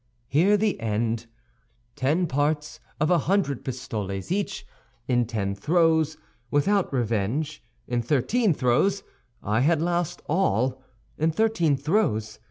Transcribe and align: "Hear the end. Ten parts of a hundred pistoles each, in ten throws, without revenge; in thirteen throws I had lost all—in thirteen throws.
"Hear 0.25 0.57
the 0.57 0.79
end. 0.79 1.27
Ten 1.95 2.25
parts 2.25 2.79
of 2.99 3.11
a 3.11 3.19
hundred 3.19 3.63
pistoles 3.63 4.31
each, 4.31 4.65
in 5.07 5.27
ten 5.27 5.53
throws, 5.53 6.17
without 6.49 6.91
revenge; 6.91 7.63
in 7.87 8.01
thirteen 8.01 8.51
throws 8.55 9.03
I 9.43 9.59
had 9.59 9.79
lost 9.79 10.23
all—in 10.27 11.29
thirteen 11.29 11.77
throws. 11.77 12.39